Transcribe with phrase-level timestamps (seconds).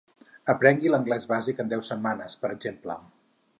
[0.53, 2.99] «Aprengui l'anglès bàsic en deu setmanes», per exemple.